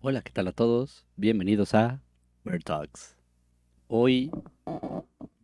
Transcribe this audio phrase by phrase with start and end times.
[0.00, 1.04] Hola, ¿qué tal a todos?
[1.16, 2.00] Bienvenidos a
[2.44, 3.16] Bird Talks.
[3.88, 4.30] Hoy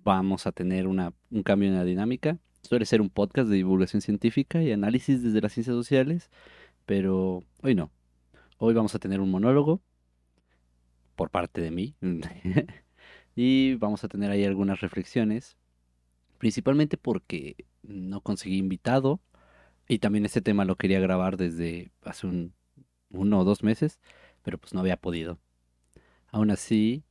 [0.04, 2.39] vamos a tener una, un cambio en la dinámica.
[2.63, 6.31] Suele ser un podcast de divulgación científica y análisis desde las ciencias sociales,
[6.87, 7.91] pero hoy no.
[8.59, 9.80] Hoy vamos a tener un monólogo
[11.16, 11.96] por parte de mí
[13.34, 15.57] y vamos a tener ahí algunas reflexiones,
[16.39, 19.21] principalmente porque no conseguí invitado
[19.89, 22.55] y también este tema lo quería grabar desde hace un,
[23.11, 23.98] uno o dos meses,
[24.45, 25.38] pero pues no había podido.
[26.32, 27.05] Aún así,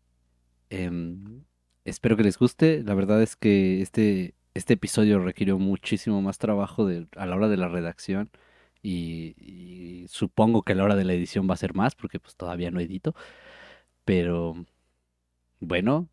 [0.69, 1.43] em,
[1.85, 2.83] espero que les guste.
[2.83, 7.57] La verdad es que este, este episodio requirió muchísimo más trabajo a la hora de
[7.57, 8.29] la redacción
[8.83, 12.35] y, supongo que a la hora de la edición va a ser más porque pues
[12.35, 13.15] todavía no edito.
[14.05, 14.65] Pero
[15.59, 16.09] bueno,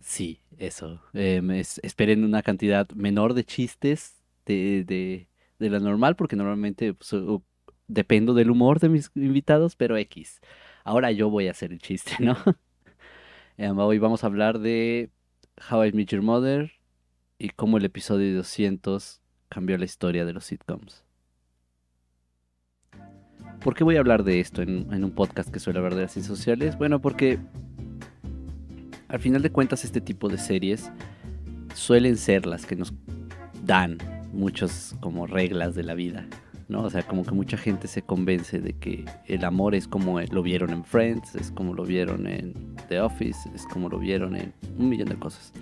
[0.00, 1.02] sí, eso.
[1.14, 5.28] Em, es- esperen una cantidad menor de chistes de, de,
[5.58, 7.12] de la normal porque normalmente pues,
[7.88, 10.40] dependo del humor de mis invitados, pero X.
[10.84, 12.36] Ahora yo voy a hacer el chiste, ¿no?
[13.56, 15.10] Em, hoy vamos a hablar de
[15.70, 16.72] How I Met Your Mother
[17.38, 21.04] y cómo el episodio 200 cambió la historia de los sitcoms.
[23.62, 26.02] ¿Por qué voy a hablar de esto en, en un podcast que suele hablar de
[26.02, 26.76] las ciencias sociales?
[26.76, 27.38] Bueno, porque
[29.06, 30.90] al final de cuentas este tipo de series
[31.74, 32.92] suelen ser las que nos
[33.64, 33.98] dan
[34.32, 36.26] muchas como reglas de la vida,
[36.68, 36.82] ¿no?
[36.82, 40.42] O sea, como que mucha gente se convence de que el amor es como lo
[40.42, 44.52] vieron en Friends, es como lo vieron en The Office, es como lo vieron en
[44.78, 45.52] un millón de cosas,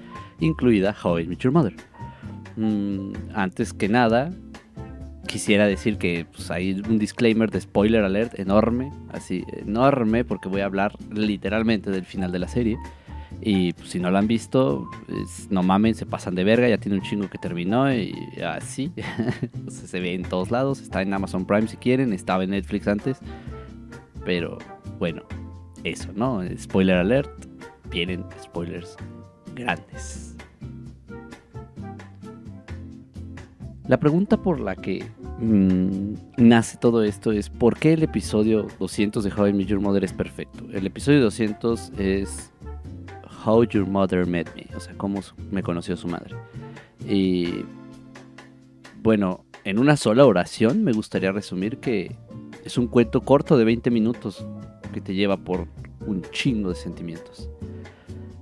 [0.41, 1.75] incluida How I Met Your Mother.
[2.57, 4.33] Mm, antes que nada,
[5.27, 10.61] quisiera decir que pues, hay un disclaimer de spoiler alert enorme, así enorme, porque voy
[10.61, 12.77] a hablar literalmente del final de la serie.
[13.41, 14.89] Y pues, si no lo han visto,
[15.51, 18.93] no mamen, se pasan de verga, ya tiene un chingo que terminó y así.
[19.69, 23.19] Se ve en todos lados, está en Amazon Prime si quieren, estaba en Netflix antes.
[24.25, 24.59] Pero
[24.99, 25.23] bueno,
[25.83, 26.41] eso, ¿no?
[26.57, 27.31] Spoiler alert,
[27.91, 28.97] vienen spoilers
[29.55, 30.37] grandes.
[33.89, 35.05] La pregunta por la que
[35.41, 39.81] mm, nace todo esto es ¿por qué el episodio 200 de How I Met Your
[39.81, 40.65] Mother es perfecto?
[40.73, 42.52] El episodio 200 es
[43.45, 45.21] How Your Mother Met Me, o sea, cómo
[45.51, 46.37] me conoció su madre.
[47.09, 47.65] Y
[49.03, 52.17] bueno, en una sola oración me gustaría resumir que
[52.65, 54.47] es un cuento corto de 20 minutos
[54.93, 55.67] que te lleva por
[56.07, 57.49] un chingo de sentimientos.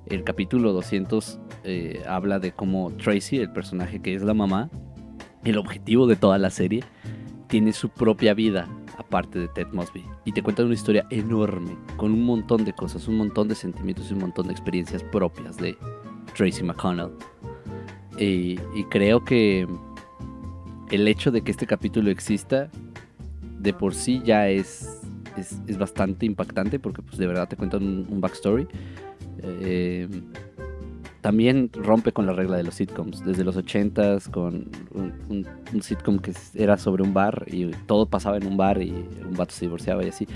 [0.06, 4.70] El capítulo 200 eh, habla de cómo Tracy, el personaje que es la mamá,
[5.44, 6.84] el objetivo de toda la serie,
[7.46, 8.68] tiene su propia vida
[9.00, 10.04] aparte de Ted Mosby.
[10.24, 14.10] Y te cuentan una historia enorme, con un montón de cosas, un montón de sentimientos
[14.10, 15.76] y un montón de experiencias propias de
[16.36, 17.10] Tracy McConnell.
[18.18, 18.56] Y,
[18.90, 19.66] creo que
[20.90, 22.70] el hecho de que este capítulo exista
[23.58, 25.00] de por sí ya es,
[25.36, 28.68] es, bastante impactante porque pues de verdad te cuentan un, un backstory.
[29.42, 30.06] Eh,
[31.20, 33.24] también rompe con la regla de los sitcoms.
[33.24, 38.06] Desde los 80s, con un, un- un sitcom que era sobre un bar y todo
[38.06, 40.26] pasaba en un bar y un vato se divorciaba y así.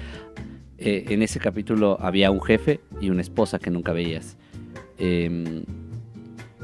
[0.78, 4.36] Eh, en ese capítulo había un jefe y una esposa que nunca veías.
[4.98, 5.64] Em,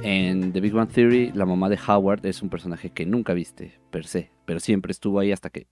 [0.02, 3.78] en The Big Bang Theory, la mamá de Howard es un personaje que nunca viste,
[3.90, 5.66] per se, pero siempre estuvo ahí hasta que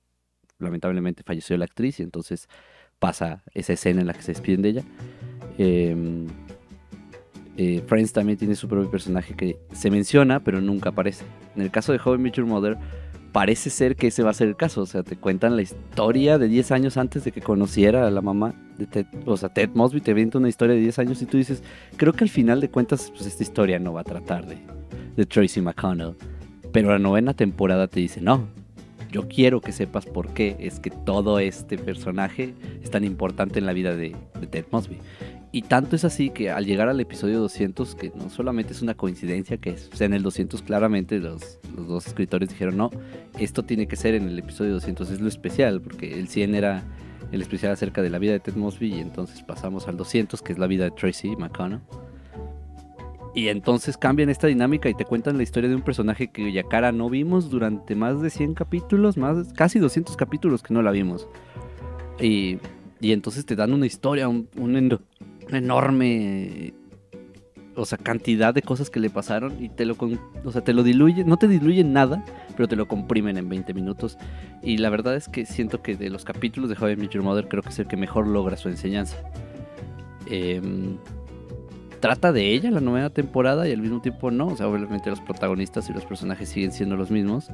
[0.59, 2.49] lamentablemente falleció la actriz y entonces
[2.99, 4.83] pasa esa escena en la que se despiden de ella.
[5.57, 6.27] Em,
[7.59, 11.25] eh, Friends también tiene su propio personaje que se menciona, pero nunca aparece.
[11.57, 12.79] En el caso de How I Met Your Mother,
[13.33, 14.83] parece ser que ese va a ser el caso.
[14.83, 18.23] O sea, te cuentan la historia de 10 años antes de que conociera a la
[18.23, 19.07] mamá de Ted.
[19.27, 21.65] O sea, Ted Mosby te avienta una historia de 10 años y tú dices,
[21.97, 24.59] creo que al final de cuentas, pues esta historia no va a tratar de,
[25.17, 26.15] de Tracy McConnell.
[26.73, 28.47] Pero la novena temporada te dice, no,
[29.11, 32.55] yo quiero que sepas por qué es que todo este personaje
[32.85, 34.99] es tan importante en la vida de, de Ted Mosby.
[35.51, 38.95] Y tanto es así que al llegar al episodio 200, que no solamente es una
[38.95, 42.91] coincidencia, que es, sea, en el 200 claramente los, los dos escritores dijeron, no,
[43.39, 46.85] esto tiene que ser en el episodio 200, es lo especial, porque el 100 era
[47.33, 50.53] el especial acerca de la vida de Ted Mosby y entonces pasamos al 200, que
[50.53, 51.81] es la vida de Tracy McConnell.
[53.35, 56.93] Y entonces cambian esta dinámica y te cuentan la historia de un personaje cuya cara
[56.93, 61.29] no vimos durante más de 100 capítulos, más casi 200 capítulos que no la vimos.
[62.21, 62.59] Y,
[63.01, 64.75] y entonces te dan una historia, un, un
[65.57, 66.75] enorme
[67.75, 70.73] o sea, cantidad de cosas que le pasaron y te lo, con- o sea, te
[70.75, 72.25] lo diluyen, no te diluyen nada,
[72.57, 74.19] pero te lo comprimen en 20 minutos.
[74.65, 77.63] Y la verdad es que siento que de los capítulos de How I Mother creo
[77.63, 79.17] que es el que mejor logra su enseñanza.
[80.27, 80.97] Em,
[82.01, 85.21] trata de ella la novena temporada y al mismo tiempo no, o sea, obviamente los
[85.21, 87.49] protagonistas y los personajes siguen siendo los mismos.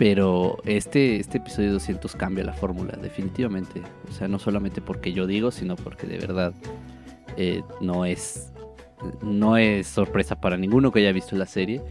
[0.00, 3.82] Pero este, este episodio 200 cambia la fórmula, definitivamente.
[4.08, 6.54] O sea, no solamente porque yo digo, sino porque de verdad
[7.36, 8.50] eh, no, es,
[9.20, 11.82] no es sorpresa para ninguno que haya visto la serie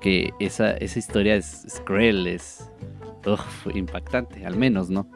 [0.00, 2.70] que esa, esa historia es, cruel, es
[3.74, 5.06] impactante, al menos, ¿no?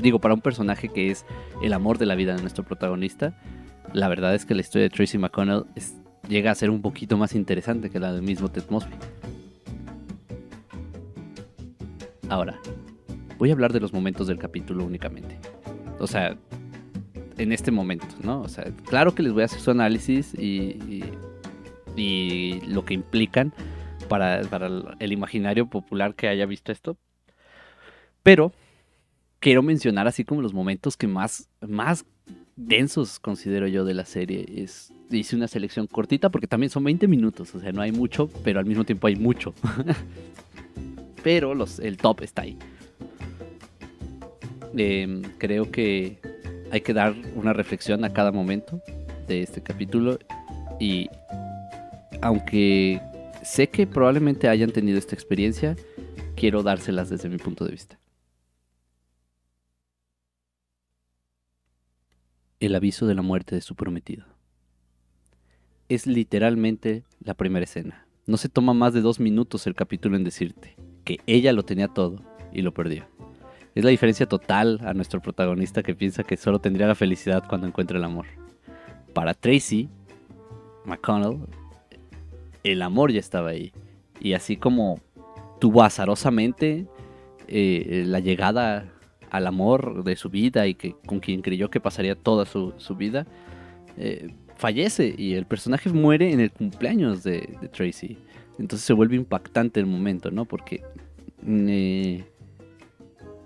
[0.00, 1.24] Digo, para un personaje que es
[1.62, 3.32] el amor de la vida de nuestro protagonista,
[3.92, 5.66] la verdad es que la historia de Tracy McConnell
[6.28, 8.96] llega a ser un poquito más interesante que la del mismo Ted Mosby.
[12.32, 12.58] Ahora,
[13.36, 15.38] voy a hablar de los momentos del capítulo únicamente.
[15.98, 16.38] O sea,
[17.36, 18.40] en este momento, ¿no?
[18.40, 21.04] O sea, claro que les voy a hacer su análisis y,
[22.68, 23.52] lo que implican
[24.08, 24.40] para,
[24.98, 26.96] el imaginario popular que haya visto esto.
[28.22, 28.50] Pero
[29.38, 32.06] quiero mencionar así como los momentos que más, más
[32.56, 34.46] densos considero yo de la serie.
[35.10, 38.58] Hice una selección cortita porque también son 20 minutos, o sea, no hay mucho, pero
[38.58, 39.52] al mismo tiempo hay mucho.
[41.22, 42.58] pero el top está ahí.
[44.76, 46.18] Em, creo que
[46.70, 48.80] hay que dar una reflexión a cada momento
[49.28, 50.18] de este capítulo
[50.80, 51.08] y
[52.22, 53.00] aunque
[53.42, 55.76] sé que probablemente hayan tenido esta experiencia,
[56.36, 57.98] quiero dárselas desde mi punto de vista.
[62.60, 64.24] El aviso de la muerte de su prometido.
[65.88, 68.06] Es literalmente la primera escena.
[68.24, 71.88] No se toma más de dos minutos el capítulo en decirte que ella lo tenía
[71.88, 72.22] todo
[72.52, 73.06] y lo perdió.
[73.74, 77.66] Es la diferencia total a nuestro protagonista que piensa que solo tendría la felicidad cuando
[77.66, 78.26] encuentra el amor.
[79.14, 79.88] Para Tracy,
[80.84, 81.38] McConnell,
[82.64, 83.72] el amor ya estaba ahí.
[84.20, 85.00] Y así como
[85.58, 86.86] tuvo azarosamente
[87.48, 88.92] eh, la llegada
[89.30, 93.26] al amor de su vida y que con quien creyó que pasaría toda su, vida,
[93.96, 98.18] eh, fallece y el personaje muere en el cumpleaños de Tracy.
[98.58, 100.44] Entonces se vuelve impactante el momento, ¿no?
[100.44, 100.82] Porque
[101.46, 102.24] eh,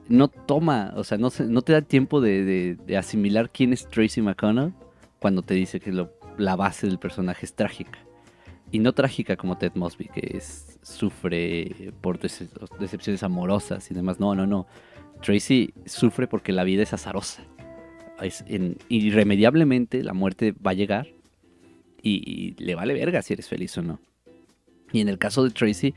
[0.09, 4.73] no toma, o sea, no, te da tiempo de, asimilar quién es Tracy McConnell
[5.19, 5.93] cuando te dice que
[6.37, 7.99] la base del personaje es trágica.
[8.73, 14.19] Y no trágica como Ted Mosby, que es, sufre por decepciones amorosas y demás.
[14.19, 14.67] No, no, no.
[15.23, 17.45] Tracy sufre porque la vida es azarosa.
[18.89, 21.07] Irremediablemente la muerte va a llegar
[22.03, 24.01] y le vale verga si eres feliz o no.
[24.97, 25.95] Y en el caso de Tracy,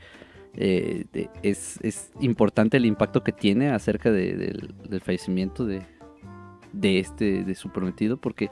[0.58, 1.06] eh,
[1.42, 5.80] es, importante el impacto que tiene acerca del, fallecimiento de,
[6.82, 8.50] este, de su prometido, porque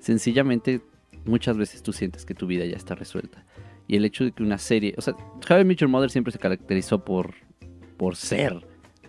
[0.00, 0.80] sencillamente
[1.24, 3.44] muchas veces tú sientes que tu vida ya está resuelta.
[3.86, 5.14] Y el hecho de que una serie, o sea,
[5.48, 7.34] How I Mother siempre se caracterizó por,
[7.96, 8.66] por ser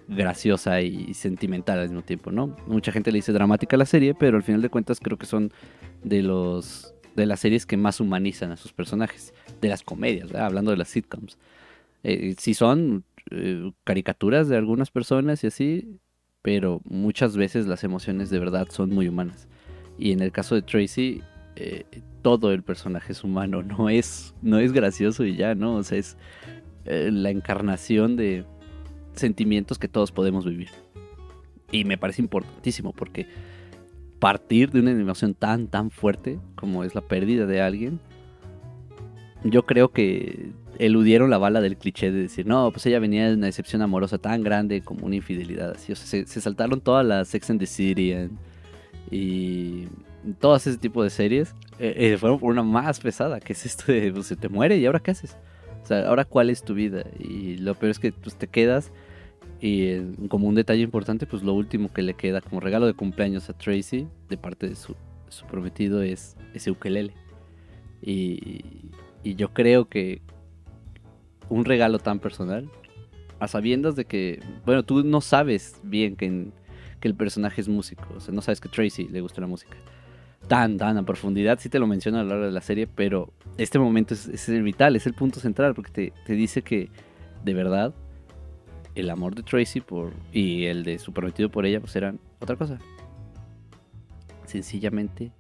[0.08, 2.56] graciosa y sentimental al mismo tiempo, ¿no?
[2.68, 5.52] Mucha gente le dice dramática la serie, pero al final de cuentas creo que son
[6.04, 10.72] de los de las series que más humanizan a sus personajes, de las comedias, hablando
[10.72, 11.38] de las sitcoms.
[12.04, 16.00] Eh, sí son eh, caricaturas de algunas personas y así,
[16.44, 19.48] pero muchas veces las emociones de verdad son muy humanas.
[19.98, 21.24] Y en el caso de Tracy,
[21.56, 21.86] eh,
[22.22, 25.76] todo el personaje es humano, no es, no es gracioso y ya, ¿no?
[25.76, 26.18] O sea, es
[26.86, 28.46] la encarnación de
[29.14, 30.70] sentimientos que todos podemos vivir.
[31.72, 33.28] Y me parece importantísimo porque
[34.20, 38.00] partir de una animación tan, tan fuerte como es la pérdida de alguien,
[39.44, 43.36] yo creo que eludieron la bala del cliché de decir, no, pues ella venía de
[43.36, 45.72] una decepción amorosa tan grande como una infidelidad.
[45.72, 45.92] Así.
[45.92, 48.30] O sea, se, saltaron todas las Sex and the City
[49.12, 49.88] y
[50.40, 51.54] todas ese tipo de series.
[51.80, 54.78] Eh, eh, fueron por una más pesada, que es esto de, pues se te muere
[54.78, 55.38] y ahora qué haces.
[55.84, 57.04] O sea, ahora cuál es tu vida.
[57.20, 58.92] Y lo peor es que pues, te quedas
[59.60, 62.94] y eh, como un detalle importante, pues lo último que le queda como regalo de
[62.94, 64.96] cumpleaños a Tracy de parte de su,
[65.30, 67.14] su prometido es ese ukelele.
[68.02, 68.92] Y,
[69.24, 70.22] y yo creo que
[71.50, 72.70] un regalo tan personal,
[73.40, 76.48] a sabiendas de que, bueno, tú no sabes bien que,
[77.00, 79.78] que el personaje es músico, o sea, no sabes que Tracy le gusta la música.
[80.48, 83.34] Tan, tan a profundidad, sí te lo menciono a lo largo de la serie, pero
[83.58, 86.90] este momento es, es el vital, es el punto central, porque te, te, dice que
[87.44, 87.94] de verdad
[88.98, 92.56] el amor de Tracy por, y el de su prometido por ella pues eran otra
[92.56, 92.80] cosa.
[94.46, 95.32] Sencillamente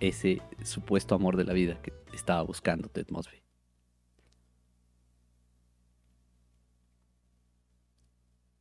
[0.00, 3.42] ese supuesto amor de la vida que estaba buscando Ted Mosby.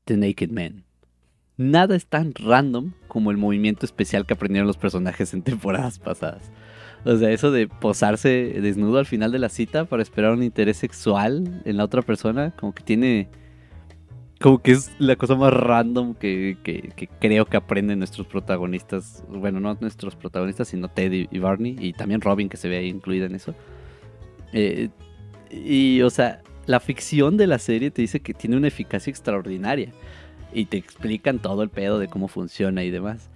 [0.06, 0.84] The Naked Man.
[1.58, 6.52] Nada es tan random como el movimiento especial que aprendieron los personajes en temporadas pasadas.
[7.06, 8.30] O sea, eso de posarse
[8.62, 12.56] desnudo al final de la cita para esperar un interés sexual en la otra persona,
[12.56, 13.30] como que tiene...
[14.42, 16.58] Como que es la cosa más random que,
[17.20, 19.24] creo que aprenden nuestros protagonistas.
[19.30, 21.76] Bueno, no nuestros protagonistas, sino Teddy y Barney.
[21.80, 23.54] Y también Robin, que se ve ahí incluida en eso.
[24.52, 24.90] Eh,
[25.52, 29.92] y, o sea, la ficción de la serie te dice que tiene una eficacia extraordinaria
[30.54, 33.30] y te explican todo el pedo de cómo funciona y demás.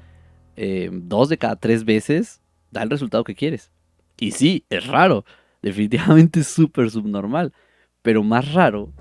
[0.55, 3.71] Eh, dos de cada tres veces da el resultado que quieres.
[4.19, 5.23] Y sí, es raro,
[5.61, 7.53] definitivamente es súper subnormal,
[8.01, 8.91] pero más raro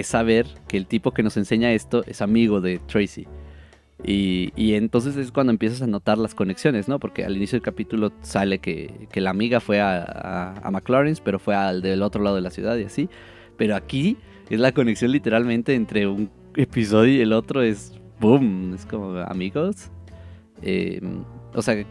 [0.00, 3.26] es saber que el tipo que nos enseña esto es amigo de Tracy.
[4.02, 6.98] Y, entonces es cuando empiezas a notar las conexiones, ¿no?
[6.98, 10.82] Porque al inicio del capítulo sale que, la amiga fue a, a, a
[11.22, 13.08] pero fue al del otro lado de la ciudad y así.
[13.58, 14.16] Pero aquí
[14.48, 19.90] es la conexión literalmente entre un episodio y el otro es boom, es como amigos.
[20.62, 21.84] Em, o sea,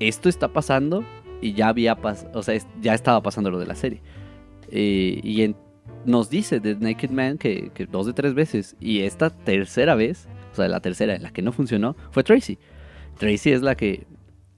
[0.00, 1.04] esto está pasando
[1.40, 1.96] y ya había
[2.34, 4.02] o sea, ya estaba pasando lo de la serie.
[4.70, 5.42] Eh, y
[6.04, 8.76] nos dice The Naked Man que, dos de tres veces.
[8.80, 12.58] Y esta tercera vez, o sea, la tercera en la que no funcionó, fue Tracy.
[13.18, 14.06] Tracy es la que,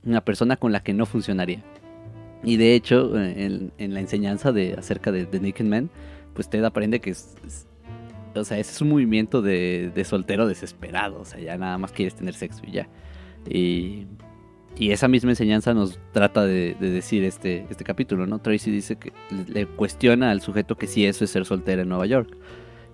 [0.05, 1.63] una persona con la que no funcionaría.
[2.43, 5.91] Y de hecho, en, la enseñanza de, acerca de Naked Man,
[6.35, 7.37] pues Ted aprende que es,
[8.35, 11.93] o sea, ese es un movimiento de, de, soltero desesperado, o sea, ya nada más
[11.93, 12.89] quieres tener sexo y ya.
[13.49, 14.07] Y,
[14.77, 18.39] y esa misma enseñanza nos trata de, decir este, este capítulo, ¿no?
[18.39, 19.13] Tracy dice que
[19.49, 22.37] le, cuestiona al sujeto que si eso es ser soltera en Nueva York.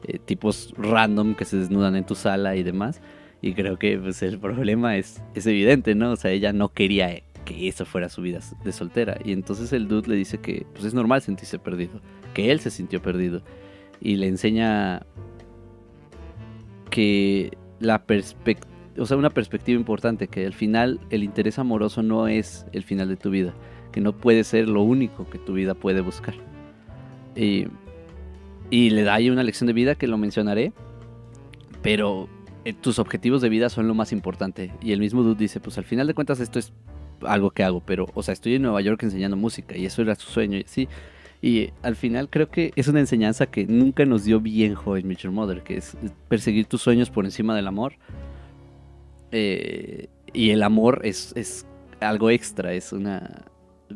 [0.04, 3.00] Eh, tipos random que se desnudan en tu sala y demás.
[3.40, 6.12] Y creo que pues, el problema es, es evidente, ¿no?
[6.12, 9.18] O sea, ella no quería que eso fuera su vida de soltera.
[9.24, 12.00] Y entonces el dude le dice que pues, es normal sentirse perdido,
[12.34, 13.42] que él se sintió perdido.
[14.00, 15.06] Y le enseña
[16.90, 22.28] que la perspectiva o sea, una perspectiva importante, que al final el interés amoroso no
[22.28, 23.54] es el final de tu vida,
[23.92, 26.34] que no puede ser lo único que tu vida puede buscar.
[27.34, 27.66] Y,
[28.70, 30.72] le da ahí una lección de vida que lo mencionaré,
[31.82, 32.28] pero
[32.64, 34.72] eh, tus objetivos de vida son lo más importante.
[34.82, 36.72] Y el mismo dude dice, pues al final de cuentas esto es
[37.22, 40.14] algo que hago, pero, o sea, estoy en Nueva York enseñando música y eso era
[40.14, 40.88] su sueño y así.
[41.42, 45.30] Y al final creo que es una enseñanza que nunca nos dio bien Joven Mitchell
[45.30, 45.96] Mother, que es
[46.28, 47.94] perseguir tus sueños por encima del amor
[49.32, 51.66] eh, y el amor es, es,
[52.00, 53.46] algo extra, es una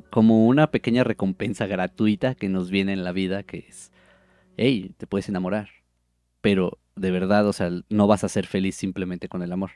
[0.08, 3.92] como una pequeña recompensa gratuita que nos viene en la vida, que es,
[4.56, 5.68] hey, te puedes enamorar,
[6.40, 9.72] pero de verdad, o sea, no vas a ser feliz simplemente con el amor.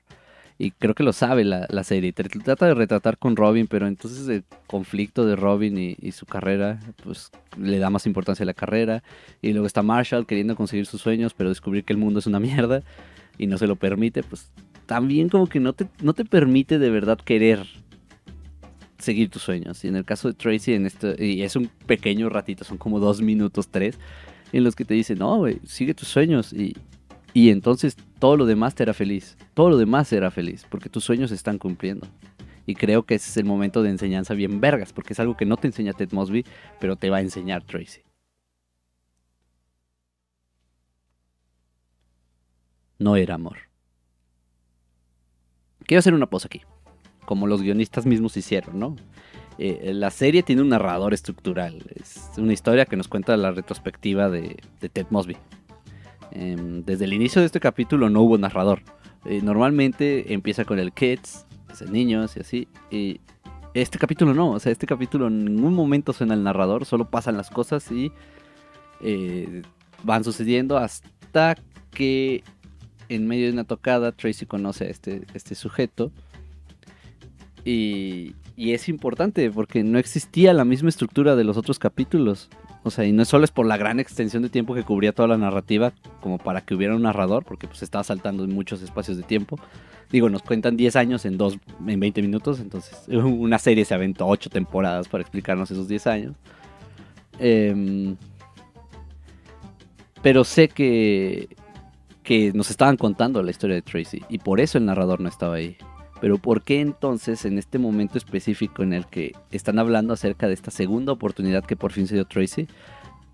[0.57, 2.13] Y creo que lo sabe la, la serie.
[2.13, 6.79] trata de retratar con Robin, pero entonces el conflicto de Robin y, y, su carrera,
[7.03, 9.03] pues le da más importancia a la carrera.
[9.43, 12.39] Y luego está Marshall queriendo conseguir sus sueños, pero descubrir que el mundo es una
[12.41, 12.83] mierda
[13.37, 14.53] y no se lo permite, pues
[14.87, 17.67] también como que no te, no te permite de verdad querer
[18.99, 19.85] seguir tus sueños.
[19.85, 23.01] Y en el caso de Tracy, en esto, y es un pequeño ratito, son como
[23.01, 23.99] dos minutos, tres,
[24.53, 26.53] en los que te dicen, no, güey, sigue tus sueños.
[26.53, 26.77] Y,
[27.33, 29.37] y entonces todo lo demás te hará feliz.
[29.55, 32.07] Todo lo demás será feliz, porque tus sueños se están cumpliendo.
[32.67, 35.45] Y creo que ese es el momento de enseñanza bien vergas, porque es algo que
[35.45, 36.45] no te enseña Ted Mosby,
[36.81, 38.01] pero te va a enseñar Tracy.
[42.99, 43.59] No era amor.
[45.87, 46.63] Quiero hacer una pausa aquí,
[47.25, 48.97] como los guionistas mismos hicieron, ¿no?
[49.59, 54.29] Eh, la serie tiene un narrador estructural, es una historia que nos cuenta la retrospectiva
[54.29, 54.57] de,
[54.93, 55.37] Ted Mosby.
[56.33, 58.83] Em, desde el inicio de este capítulo no hubo narrador.
[59.25, 62.69] Eh, normalmente empieza con el kids, es el niños y así.
[62.91, 63.21] Y
[63.75, 67.37] este capítulo no, o sea, este capítulo en ningún momento suena el narrador, solo pasan
[67.37, 68.13] las cosas y
[69.01, 69.63] eh,
[70.03, 71.57] van sucediendo hasta
[71.91, 72.43] que
[73.15, 76.13] en medio de una tocada, Tracy conoce a este, este sujeto.
[77.65, 82.51] Y, y, es importante porque no existía la misma estructura de los otros capítulos.
[82.83, 85.29] O sea, y no solo es por la gran extensión de tiempo que cubría toda
[85.29, 89.17] la narrativa, como para que hubiera un narrador, porque pues estaba saltando en muchos espacios
[89.17, 89.59] de tiempo.
[90.11, 94.27] Digo, nos cuentan 10 años en, dos, en 20 minutos, entonces una serie se aventó
[94.27, 96.35] 8 temporadas para explicarnos esos 10 años.
[97.39, 98.17] Em,
[100.23, 101.49] pero sé que,
[102.25, 105.57] que nos estaban contando la historia de Tracy y por eso el narrador no estaba
[105.57, 105.77] ahí.
[106.21, 110.55] Pero ¿por qué entonces en este momento específico en el que están hablando acerca de
[110.55, 112.67] esta segunda oportunidad que por fin se dio Tracy?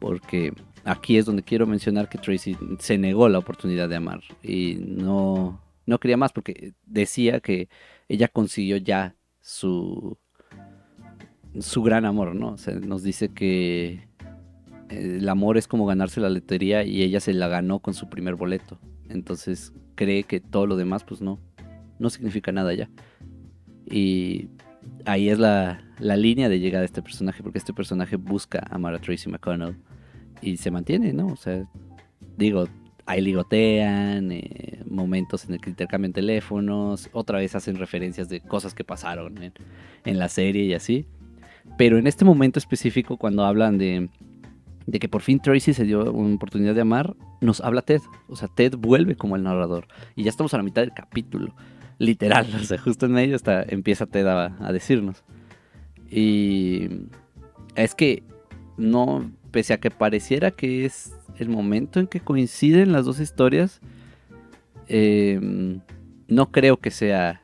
[0.00, 0.52] Porque
[0.84, 5.60] aquí es donde quiero mencionar que Tracy se negó la oportunidad de amar y no,
[5.86, 7.68] no quería más porque decía que
[8.08, 10.18] ella consiguió ya su,
[11.60, 12.54] su gran amor, ¿no?
[12.54, 14.09] O sea, nos dice que
[14.90, 18.34] el amor es como ganarse la lotería y ella se la ganó con su primer
[18.34, 18.78] boleto.
[19.08, 21.38] Entonces cree que todo lo demás pues no,
[21.98, 22.90] no significa nada ya.
[23.86, 24.48] Y
[25.04, 28.98] ahí es la, línea de llegada de este personaje, porque este personaje busca amar a
[28.98, 29.76] Tracy McConnell
[30.40, 31.26] y se mantiene, ¿no?
[31.26, 31.68] O sea,
[32.36, 32.66] digo,
[33.06, 38.74] ahí ligotean, eh, momentos en el que intercambian teléfonos, otra vez hacen referencias de cosas
[38.74, 39.52] que pasaron
[40.04, 41.06] en la serie y así.
[41.76, 44.08] Pero en este momento específico, cuando hablan de
[44.86, 48.00] de que por fin Tracy se dio una oportunidad de amar, nos habla Ted.
[48.28, 49.86] O sea, Ted vuelve como el narrador.
[50.16, 51.54] Y ya estamos a la mitad del capítulo.
[51.98, 55.22] Literal, o sea, justo en medio está, empieza Ted a, a decirnos.
[56.10, 56.88] Y
[57.76, 58.22] es que
[58.76, 63.80] no, pese a que pareciera que es el momento en que coinciden las dos historias,
[64.88, 65.80] em,
[66.28, 67.42] no creo que sea,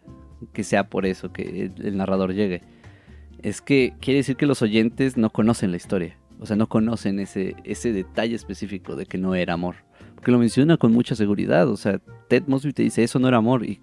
[0.53, 2.63] que sea por eso que el narrador llegue.
[3.43, 6.17] Es que quiere decir que los oyentes no conocen la historia.
[6.39, 9.77] O sea, no conocen ese, ese detalle específico de que no era amor.
[10.15, 11.69] Porque lo menciona con mucha seguridad.
[11.69, 13.65] O sea, Ted Mosby te dice, eso no era amor.
[13.65, 13.81] Y,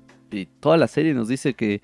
[0.59, 1.83] toda la serie nos dice que,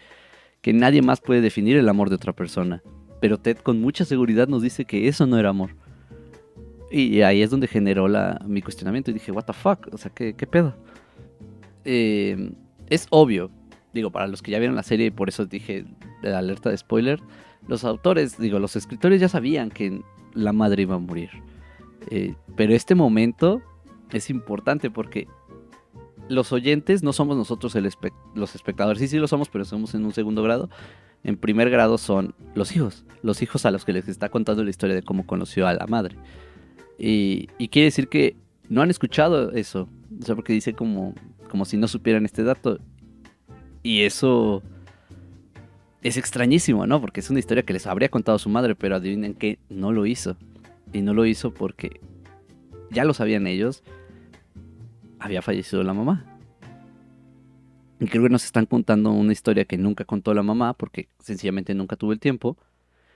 [0.61, 2.81] que nadie más puede definir el amor de otra persona.
[3.21, 5.75] Pero Ted con mucha seguridad nos dice que eso no era amor.
[6.91, 9.11] Y ahí es donde generó la, mi cuestionamiento.
[9.11, 10.75] Y dije, what the fuck, o sea, ¿qué, qué pedo?
[11.85, 12.51] Eh,
[12.89, 13.51] es obvio,
[13.93, 15.85] digo, para los que ya vieron la serie, y por eso dije
[16.21, 17.19] la alerta de spoiler,
[17.67, 20.01] los autores, digo, los escritores ya sabían que
[20.33, 21.29] la madre iba a morir.
[22.09, 23.62] Eh, pero este momento
[24.12, 25.27] es importante porque
[26.27, 27.75] los oyentes no somos nosotros
[28.36, 30.69] los espectadores, sí, sí lo somos, pero somos en un segundo grado.
[31.24, 34.69] En primer grado son los hijos, los hijos a los que les está contando la
[34.69, 36.15] historia de cómo conoció a la madre.
[36.98, 38.36] Y, quiere decir que
[38.69, 39.89] no han escuchado eso,
[40.21, 41.15] o sea, porque dice como,
[41.50, 42.79] como si no supieran este dato.
[43.83, 44.62] Y eso
[46.01, 47.01] es extrañísimo, ¿no?
[47.01, 50.06] Porque es una historia que les habría contado su madre, pero adivinen que no lo
[50.06, 50.38] hizo.
[50.94, 52.00] Y no lo hizo porque
[52.89, 53.84] ya lo sabían ellos,
[55.20, 56.25] había fallecido la mamá.
[58.00, 61.74] Y creo que nos están contando una historia que nunca contó la mamá porque sencillamente
[61.75, 62.58] nunca tuvo el tiempo.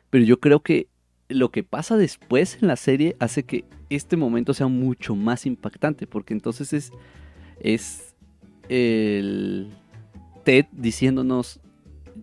[0.10, 0.88] Pero yo creo que
[1.30, 6.06] lo que pasa después en la serie hace que este momento sea mucho más impactante
[6.06, 6.92] porque entonces es,
[7.60, 8.14] es
[8.68, 9.70] el
[10.44, 11.62] Ted diciéndonos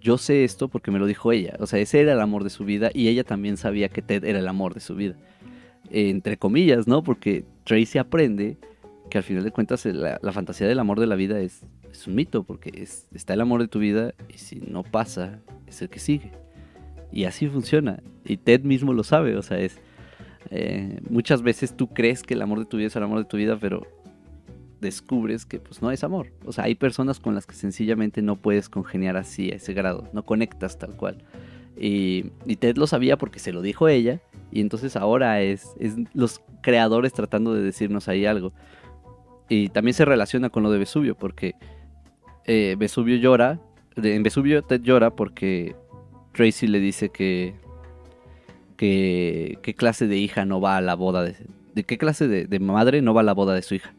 [0.00, 1.56] yo sé esto porque me lo dijo ella.
[1.58, 4.24] O sea, ese era el amor de su vida y ella también sabía que Ted
[4.24, 5.16] era el amor de su vida.
[5.90, 7.02] entre comillas, ¿no?
[7.02, 8.58] Porque Tracy aprende
[9.10, 11.64] que al final de cuentas la, fantasía del amor de la vida es,
[12.06, 15.82] un mito, porque es, está el amor de tu vida y si no pasa, es
[15.82, 16.30] el que sigue.
[17.10, 18.00] Y así funciona.
[18.24, 19.78] Y Ted mismo lo sabe, o sea, es...
[20.52, 23.24] Eh, muchas veces tú crees que el amor de tu vida es el amor de
[23.24, 23.86] tu vida, pero
[24.80, 26.28] descubres que pues no es amor.
[26.44, 30.08] O sea, hay personas con las que sencillamente no puedes congeniar así a ese grado,
[30.12, 31.18] no conectas tal cual.
[31.76, 32.24] Y,
[32.56, 34.20] Ted lo sabía porque se lo dijo ella
[34.52, 35.74] y entonces ahora es,
[36.12, 38.52] los creadores tratando de decirnos ahí algo.
[39.48, 41.54] Y también se relaciona con lo de Vesubio porque
[42.46, 43.60] eh, Vesubio llora,
[43.96, 45.74] en Vesubio Ted llora porque
[46.32, 47.54] Tracy le dice que,
[48.76, 53.12] qué clase de hija no va a la boda de qué clase de madre no
[53.14, 53.92] va a la boda de su hija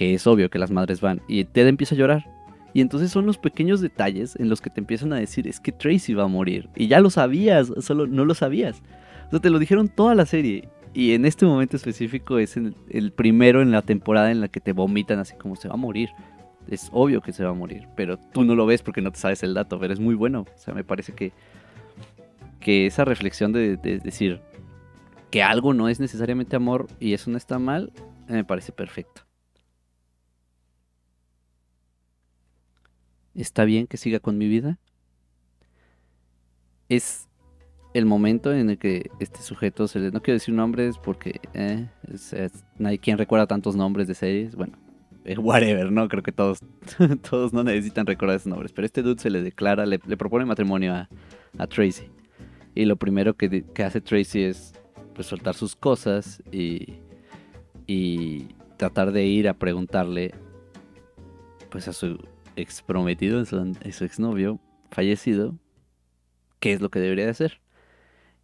[0.00, 2.24] que es obvio que las madres van, y Ted empieza a llorar.
[2.72, 5.72] Y entonces son los pequeños detalles en los que te empiezan a decir, es que
[5.72, 6.70] Tracy va a morir.
[6.74, 8.80] Y ya lo sabías, solo no lo sabías.
[9.26, 10.70] O sea, te lo dijeron toda la serie.
[10.94, 14.72] Y en este momento específico es el, primero en la temporada en la que te
[14.72, 16.08] vomitan así como se va a morir.
[16.70, 19.18] Es obvio que se va a morir, pero tú no lo ves porque no te
[19.18, 20.46] sabes el dato, pero es muy bueno.
[20.54, 21.32] O sea, me parece que,
[22.58, 24.40] que esa reflexión de, de decir
[25.30, 27.92] que algo no es necesariamente amor y eso no está mal,
[28.28, 29.24] me parece perfecto.
[33.34, 34.78] Está bien que siga con mi vida.
[36.88, 37.28] Es
[37.94, 40.10] el momento en el que este sujeto se le...
[40.10, 41.88] No quiero decir nombres porque eh,
[42.78, 44.54] nadie quien recuerda tantos nombres de series.
[44.54, 44.76] Bueno,
[45.24, 46.08] eh, whatever, ¿no?
[46.08, 46.60] Creo que todos,
[47.30, 48.72] todos no necesitan recordar esos nombres.
[48.72, 51.08] Pero este dude se le declara, le, propone matrimonio a,
[51.58, 52.10] a, Tracy.
[52.74, 54.72] Y lo primero que, que, hace Tracy es
[55.14, 56.94] pues, soltar sus cosas y,
[57.86, 60.32] y tratar de ir a preguntarle
[61.70, 62.18] pues a su
[62.60, 65.58] ex prometido, su, su exnovio fallecido,
[66.58, 67.60] qué es lo que debería de hacer.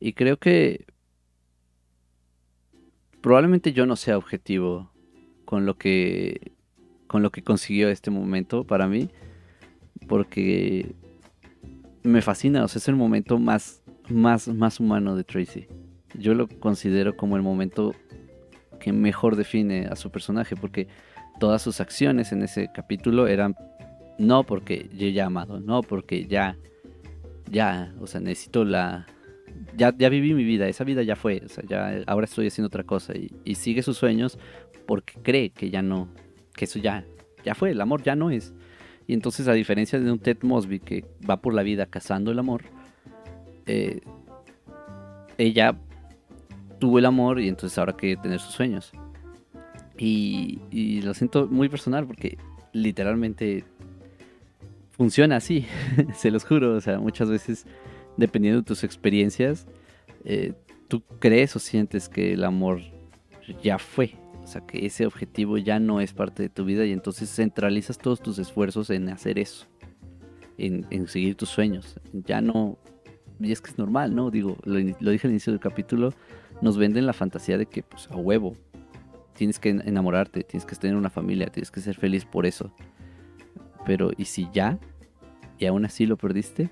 [0.00, 0.87] Y creo que
[3.20, 4.90] probablemente yo no sea objetivo
[5.44, 6.52] con lo que
[7.07, 9.11] con lo que consiguió este momento para mí
[10.09, 10.94] porque
[12.02, 15.66] me fascina, o sea, es el momento más más más humano de Tracy.
[16.14, 17.94] Yo lo considero como el momento
[18.79, 20.88] que mejor define a su personaje porque
[21.40, 23.57] todas sus acciones en ese capítulo eran
[24.18, 26.57] no porque yo ya amado, no porque ya,
[27.50, 29.07] ya, o sea, necesito la...
[29.76, 32.66] Ya, ya viví mi vida, esa vida ya fue, o sea, ya ahora estoy haciendo
[32.66, 34.38] otra cosa y, sigue sus sueños
[34.87, 36.09] porque cree que ya no,
[36.55, 37.05] que eso ya,
[37.44, 38.52] ya fue, el amor ya no es.
[39.07, 42.38] Y entonces a diferencia de un Ted Mosby que va por la vida cazando el
[42.38, 42.64] amor,
[43.66, 44.00] eh,
[45.38, 45.79] ella
[46.79, 48.92] tuvo el amor y entonces ahora quiere tener sus sueños.
[49.98, 52.37] Y, y, lo siento muy personal porque
[52.72, 53.64] literalmente
[54.96, 55.66] funciona así,
[56.14, 56.74] se los juro.
[56.74, 57.66] O sea, muchas veces,
[58.16, 59.66] dependiendo de tus experiencias,
[60.24, 60.54] eh,
[60.88, 62.80] tú crees o sientes que el amor
[63.62, 64.14] ya fue.
[64.42, 67.98] O sea, que ese objetivo ya no es parte de tu vida y entonces centralizas
[67.98, 69.66] todos tus esfuerzos en hacer eso,
[70.56, 71.96] en, seguir tus sueños.
[72.12, 72.78] Ya no...
[73.40, 74.30] Y es que es normal, ¿no?
[74.30, 76.14] Digo, lo, lo dije al inicio del capítulo,
[76.62, 78.54] nos venden la fantasía de que, pues, a huevo,
[79.35, 82.72] tienes que enamorarte, tienes que tener una familia, tienes que ser feliz por eso.
[83.87, 84.79] Pero, ¿y si ya?
[85.59, 86.70] ¿Y aún así lo perdiste?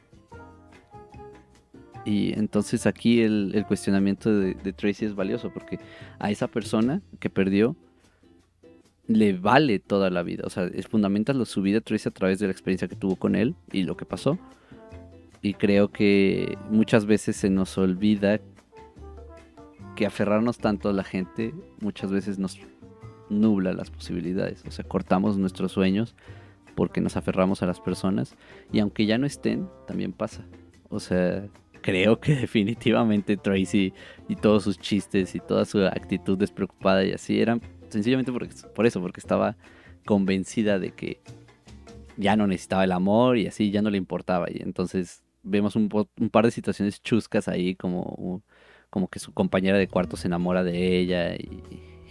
[2.05, 5.79] Y entonces aquí el, cuestionamiento de, Tracy es valioso porque
[6.18, 7.77] a esa persona que perdió
[9.07, 10.44] le vale toda la vida.
[10.46, 13.35] O sea, es fundamental su vida Tracy a través de la experiencia que tuvo con
[13.37, 14.38] él y lo que pasó.
[15.40, 18.40] Y creo que muchas veces se nos olvida
[19.94, 22.59] que aferrarnos tanto a la gente muchas veces nos
[23.31, 24.64] nubla las posibilidades.
[24.66, 26.14] O sea, cortamos nuestros sueños
[26.74, 28.37] porque nos aferramos a las personas
[28.72, 30.44] y aunque ya no estén, también pasa.
[30.88, 31.46] O sea,
[31.80, 33.92] creo que definitivamente Tracy
[34.28, 39.00] y todos sus chistes y toda su actitud despreocupada y así eran sencillamente por eso,
[39.00, 39.56] porque estaba
[40.04, 41.20] convencida de que
[42.16, 44.50] ya no necesitaba el amor y así ya no le importaba.
[44.50, 48.42] Y entonces vemos un, par de situaciones chuscas ahí, como,
[48.90, 51.62] como que su compañera de cuarto se enamora de ella y,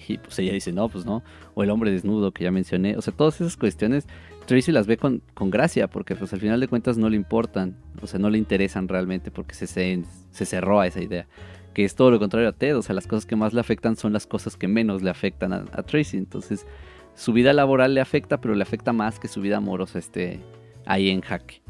[0.08, 1.24] y pues ella dice, no, pues no.
[1.54, 2.98] O el hombre desnudo que ya mencioné.
[2.98, 4.08] O sea, todas esas cuestiones
[4.46, 7.76] Tracy las ve con, gracia porque pues al final de cuentas no le importan.
[8.02, 11.28] O sea, no le interesan realmente porque se, se, cerró a esa idea.
[11.74, 12.78] Que es todo lo contrario a Ted.
[12.78, 15.54] O sea, las cosas que más le afectan son las cosas que menos le afectan
[15.54, 16.18] a, Tracy.
[16.18, 16.68] Entonces,
[17.16, 20.40] su vida laboral le afecta, pero le afecta más que su vida amorosa esté
[20.86, 21.63] ahí en jaque.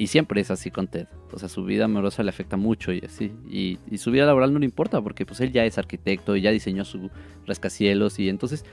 [0.00, 1.08] Y siempre es así con Ted.
[1.32, 3.32] O sea, su vida amorosa le afecta mucho y así.
[3.50, 6.40] Y, y, su vida laboral no le importa porque pues él ya es arquitecto y
[6.42, 7.10] ya diseñó su
[7.46, 8.64] rascacielos y entonces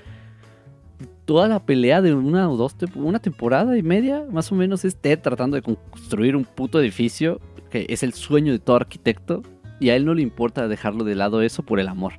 [1.26, 4.96] toda la pelea de una o dos, una temporada y media, más o menos, es
[4.96, 9.42] Ted tratando de construir un puto edificio que es el sueño de todo arquitecto
[9.80, 12.14] y a él no le importa dejarlo de lado eso por el amor.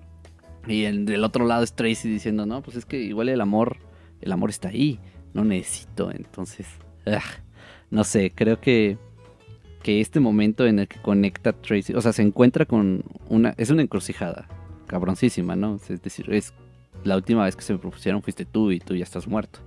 [0.66, 3.79] Y en, del otro lado es Tracy diciendo, no, pues es que igual el amor,
[4.21, 4.99] el amor está ahí,
[5.33, 6.66] no necesito, entonces,
[7.90, 8.99] no sé, creo que
[9.87, 13.70] que este momento en el que conecta Tracy, o sea, se encuentra con una, es
[13.70, 14.49] una encrucijada,
[14.88, 15.79] cabroncísima, ¿no?
[15.88, 16.55] Es decir, es
[17.05, 19.61] la última vez que se me propusieron fuiste tú y tú ya estás muerto.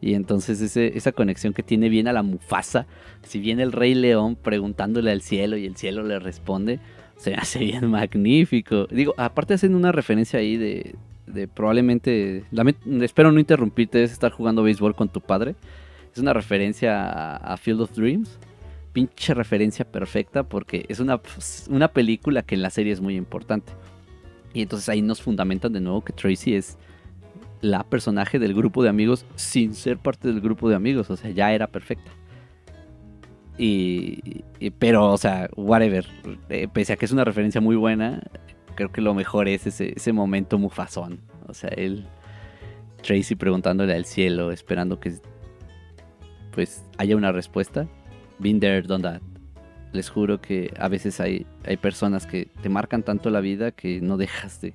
[0.00, 2.86] Y entonces esa conexión que tiene bien a la Mufasa,
[3.22, 6.80] si viene el Rey León preguntándole al cielo y el cielo le responde,
[7.18, 8.86] se hace bien magnífico.
[8.86, 10.94] Digo, aparte hacen una referencia ahí de,
[11.26, 12.44] de probablemente,
[13.02, 15.54] espero no interrumpirte, es estar jugando béisbol con tu padre.
[16.12, 18.38] Es una referencia a Field of Dreams
[18.92, 21.20] pinche referencia perfecta porque es una,
[21.68, 23.72] una película que en la serie es muy importante.
[24.52, 26.76] Y entonces ahí nos fundamentan de nuevo que Tracy es
[27.60, 31.10] la personaje del grupo de amigos sin ser parte del grupo de amigos.
[31.10, 32.10] O sea, ya era perfecta.
[33.58, 34.42] Y,
[34.78, 36.06] pero, o sea, whatever.
[36.48, 38.22] Eh, pese a que es una referencia muy buena,
[38.74, 41.20] creo que lo mejor es ese, ese momento mufazón.
[41.46, 42.06] O sea, él,
[43.02, 45.12] Tracy preguntándole al cielo, esperando que
[46.52, 47.88] pues haya una respuesta.
[48.38, 49.22] Been there, done that.
[49.92, 54.00] Les juro que a veces hay, hay personas que te marcan tanto la vida que
[54.00, 54.74] no dejas de,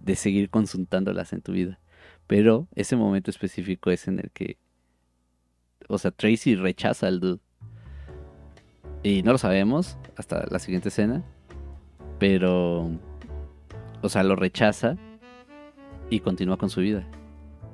[0.00, 1.78] de seguir consultándolas en tu vida.
[2.26, 4.56] Pero ese momento específico es en el que,
[5.88, 7.40] o sea, Tracy rechaza al dude.
[9.02, 11.24] Y no lo sabemos hasta la siguiente escena.
[12.18, 12.90] Pero,
[14.00, 14.96] o sea, lo rechaza
[16.08, 17.06] y continúa con su vida.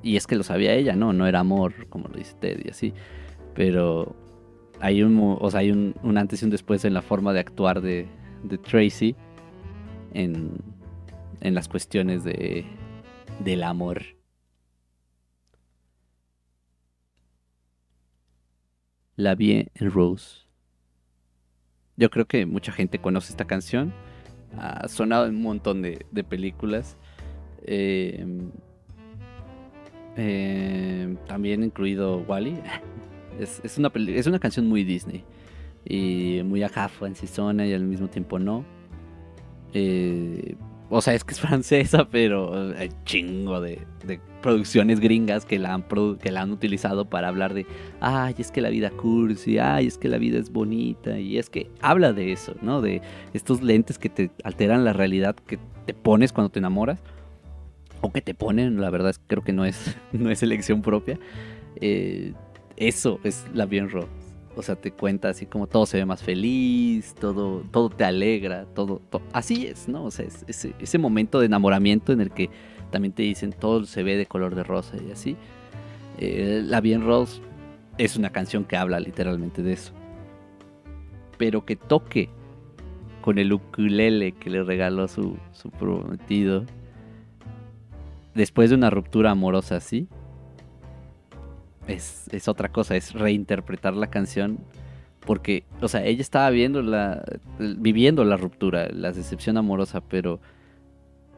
[0.03, 1.13] Y es que lo sabía ella, ¿no?
[1.13, 2.95] No era amor, como lo dice Ted y así.
[3.55, 4.15] Pero
[4.81, 7.81] hay un, o sea, hay un, antes y un después en la forma de actuar
[7.81, 8.07] de,
[8.45, 9.17] de Tracy
[10.15, 10.53] en,
[11.41, 12.65] en, las cuestiones de,
[13.41, 14.03] del amor.
[19.17, 20.47] La vi en Rose.
[21.97, 23.93] Yo creo que mucha gente conoce esta canción.
[24.57, 26.97] Ha sonado en un montón de, de películas.
[27.63, 28.25] Eh,
[30.19, 32.61] eh, también incluido Wally.
[33.39, 35.25] Es, una, es una canción muy Disney.
[35.85, 38.65] Y muy aja zona y al mismo tiempo no.
[39.73, 40.57] Eh,
[40.91, 43.87] o sea, es que es francesa, pero hay chingo de,
[44.43, 45.85] producciones gringas que la, han
[46.19, 47.65] que la han utilizado para hablar de,
[48.01, 51.49] ay, es que la vida cursi, ay, es que la vida es bonita, y es
[51.49, 52.81] que habla de eso, ¿no?
[52.81, 53.03] De
[53.35, 57.01] estos lentes que te alteran la realidad que te pones cuando te enamoras,
[58.01, 61.19] o que te ponen, la verdad es creo que no es, no es elección propia.
[61.81, 62.33] Eh,
[62.77, 64.09] eso es la bien Rose.
[64.57, 68.65] O sea, te cuenta así como todo se ve más feliz, todo, todo te alegra,
[68.75, 69.01] todo,
[69.33, 70.05] Así es, ¿no?
[70.05, 72.51] O sea, ese, ese momento de enamoramiento en el que
[72.91, 75.37] también te dicen todo se ve de color de rosa y así.
[76.19, 77.41] Eh, la Bien Rose
[77.99, 79.93] es una canción que habla literalmente de eso.
[81.37, 82.31] Pero que toque
[83.21, 86.65] con el ukulele que le regaló su, su prometido
[88.35, 90.09] después de una ruptura amorosa así,
[91.87, 94.59] es, es otra cosa, es reinterpretar la canción
[95.29, 97.23] porque, o sea, ella estaba viendo la,
[97.59, 100.41] viviendo la ruptura, la decepción amorosa, pero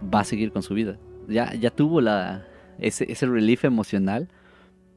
[0.02, 0.96] va a seguir con su vida.
[1.28, 2.46] Ya, ya tuvo la,
[2.78, 4.28] ese, ese relief emocional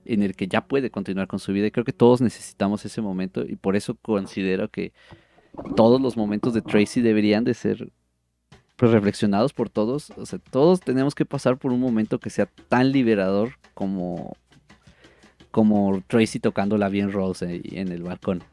[0.06, 1.68] en el que ya puede continuar con su vida.
[1.68, 4.94] Y creo que todos necesitamos ese momento y por eso considero que
[5.76, 7.90] todos los momentos de Tracy deberían de ser
[8.84, 10.12] pues, reflexionados por todos.
[10.18, 14.36] O sea, todos tenemos que pasar por un momento que sea tan liberador como,
[15.52, 18.44] como Tracy tocando la bien Rose en el balcón.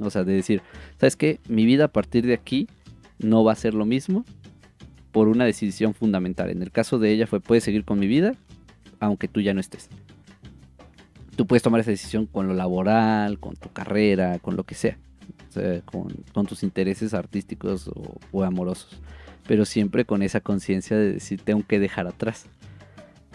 [0.00, 0.62] O sea, de decir,
[0.98, 1.40] ¿sabes qué?
[1.46, 2.68] Mi vida a partir de aquí
[3.18, 4.24] no va a ser lo mismo
[5.12, 6.48] por una decisión fundamental.
[6.48, 8.32] En el caso de ella fue, puedes seguir con mi vida,
[8.98, 9.90] aunque tú ya no estés.
[11.36, 14.96] Tú puedes tomar esa decisión con lo laboral, con tu carrera, con lo que sea.
[15.50, 17.90] O sea con, tus intereses artísticos
[18.32, 19.02] o, amorosos.
[19.46, 22.46] Pero siempre con esa conciencia de decir, tengo que dejar atrás.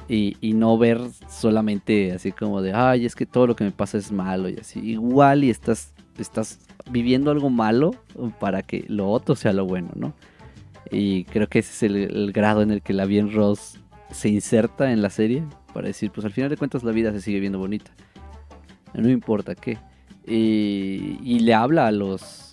[0.07, 3.71] Y, y, no ver solamente así como de, ay, es que todo lo que me
[3.71, 4.79] pasa es malo y así.
[4.79, 7.95] Igual y estás estás viviendo algo malo
[8.39, 10.13] para que lo otro sea lo bueno, ¿no?
[10.91, 13.79] Y creo que ese es el, grado en el que la bien Ross
[14.11, 15.43] se inserta en la serie
[15.73, 17.91] para decir, pues al final de cuentas la vida se sigue viendo bonita.
[18.93, 19.77] No importa qué.
[20.27, 22.50] Y, le habla a los,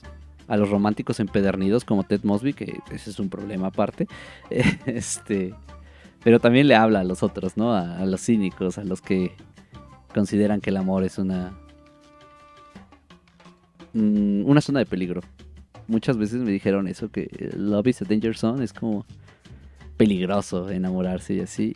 [0.48, 4.08] a los románticos empedernidos como Ted Mosby, que ese es un problema aparte.
[4.86, 5.54] este,
[6.24, 7.74] pero también le habla a los otros, ¿no?
[7.74, 9.32] a los cínicos, a los que
[10.12, 11.52] consideran que el amor es una,
[13.92, 15.22] Mm, una zona de peligro.
[15.86, 19.06] Muchas veces me dijeron eso, que Love is a Danger Zone es como
[19.96, 21.74] peligroso enamorarse y así.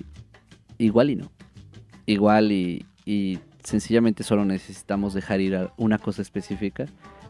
[0.78, 1.32] Igual y no.
[2.06, 6.86] Igual y, y sencillamente solo necesitamos dejar ir a una cosa específica,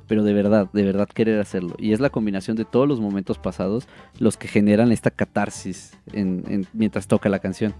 [0.07, 1.75] pero de verdad, de verdad querer hacerlo.
[1.79, 3.89] Y es la combinación de todos los momentos pasados
[4.19, 5.97] los que generan esta catarsis
[6.73, 7.75] mientras toca la canción.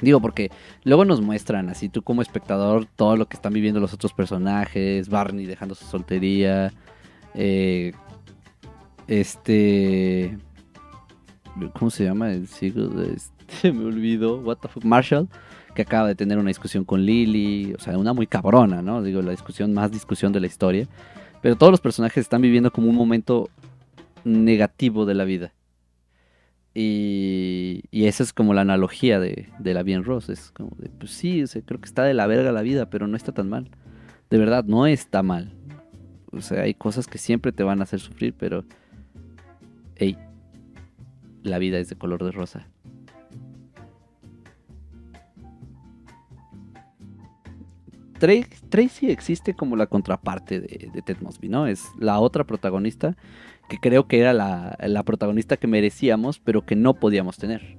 [0.00, 0.50] Digo, porque
[0.84, 5.08] luego nos muestran, así tú como espectador, todo lo que están viviendo los otros personajes,
[5.08, 6.72] Barney dejando su soltería,
[7.34, 7.92] eh,
[9.06, 10.38] este...
[11.78, 12.32] ¿Cómo se llama?
[12.32, 15.28] El Este, me olvidó, what the fuck, Marshall,
[15.76, 19.02] que acaba de tener una discusión con Lily, o sea, una muy cabrona, ¿no?
[19.02, 20.88] Digo, la discusión, más discusión de la historia.
[21.40, 23.48] Pero todos los personajes están viviendo como un momento
[24.24, 25.52] negativo de la vida.
[26.74, 30.28] Y, esa es como la analogía de, la bien Ross.
[30.28, 33.16] Es como de, pues sí, creo que está de la verga la vida, pero no
[33.16, 33.70] está tan mal.
[34.28, 35.52] De verdad, no está mal.
[36.32, 38.64] O sea, hay cosas que siempre te van a hacer sufrir, pero.
[39.94, 40.18] Hey,
[41.42, 42.66] la vida es de color de rosa.
[48.18, 51.66] Tracy existe como la contraparte de, Ted Mosby, ¿no?
[51.66, 53.16] Es la otra protagonista
[53.68, 57.78] que creo que era la, protagonista que merecíamos, pero que no podíamos tener.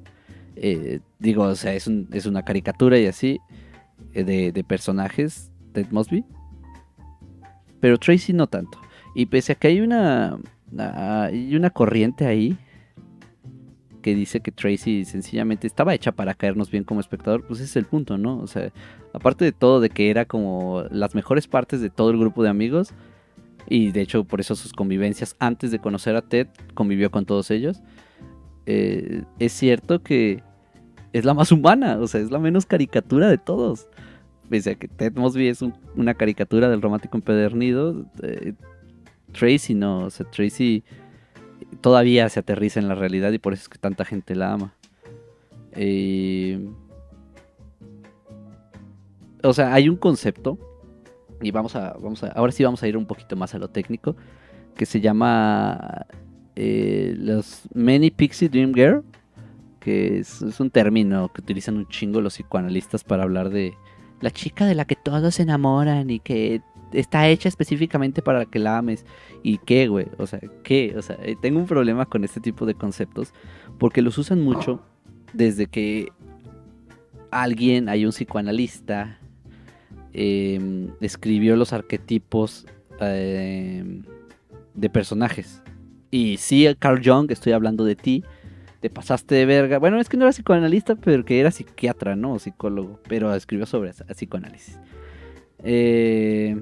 [0.55, 3.39] Eh, digo, o sea, es, una caricatura y así
[4.13, 6.25] eh, de, personajes, Ted Mosby.
[7.79, 8.79] Pero Tracy no tanto.
[9.15, 10.37] Y pese a que hay una,
[10.77, 12.57] hay una corriente ahí
[14.07, 17.75] que dice que Tracy sencillamente estaba hecha para caernos bien como espectador, pues ese es
[17.75, 18.39] el punto, ¿no?
[18.39, 18.71] O sea,
[19.11, 22.47] aparte de todo, de que era como las mejores partes de todo el grupo de
[22.47, 22.93] amigos,
[23.67, 27.51] y de hecho por eso sus convivencias antes de conocer a Ted convivió con todos
[27.51, 27.81] ellos.
[28.65, 30.41] Eh, es cierto que
[31.11, 33.89] es la más humana, o sea, es la menos caricatura de todos.
[34.49, 35.65] Pese a que Ted Mosby es
[35.97, 38.53] una caricatura del romántico empedernido, eh,
[39.33, 40.85] Tracy no, o sea, Tracy
[41.81, 44.73] todavía se aterriza en la realidad y por eso es que tanta gente la ama.
[45.73, 46.67] Eh,
[49.43, 50.57] o sea, hay un concepto
[51.41, 53.69] y vamos a, vamos a, ahora sí vamos a ir un poquito más a lo
[53.69, 54.15] técnico,
[54.75, 56.05] que se llama
[56.55, 59.03] eh, los Many Pixie Dream Girl,
[59.79, 63.75] que es, un término que utilizan un chingo los psicoanalistas para hablar de
[64.21, 66.61] la chica de la que todos se enamoran y que
[66.99, 69.05] está hecha específicamente para que la ames.
[69.43, 70.07] ¿Y qué, güey?
[70.17, 70.93] O sea, ¿qué?
[70.97, 73.33] O sea, eh, tengo un problema con este tipo de conceptos
[73.77, 74.81] porque los usan mucho
[75.33, 76.11] desde que
[77.31, 79.19] alguien, hay un psicoanalista,
[80.19, 82.65] Em, escribió los arquetipos
[82.99, 84.01] em,
[84.73, 85.61] de personajes.
[86.09, 88.23] Y sí, Carl Jung, estoy hablando de ti,
[88.79, 89.77] te pasaste de verga.
[89.77, 92.33] Bueno, es que no era psicoanalista, pero que era psiquiatra, ¿no?
[92.33, 94.79] O psicólogo, pero escribió sobre psicoanálisis.
[95.63, 96.59] Eh,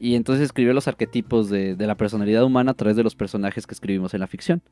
[0.00, 3.66] y entonces escribió los arquetipos de, de, la personalidad humana a través de los personajes
[3.66, 4.62] que escribimos en la ficción.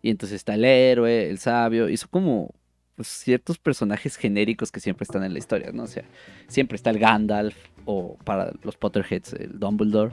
[0.00, 2.54] Y entonces está el héroe, el sabio, hizo como
[2.96, 5.84] pues, ciertos personajes genéricos que siempre están en la historia, ¿no?
[5.84, 6.04] O sea,
[6.48, 7.54] siempre está el Gandalf
[7.84, 10.12] o para los Potterheads el Dumbledore.